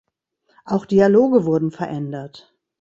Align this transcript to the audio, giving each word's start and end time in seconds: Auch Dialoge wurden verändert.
Auch 0.65 0.87
Dialoge 0.87 1.45
wurden 1.45 1.69
verändert. 1.69 2.55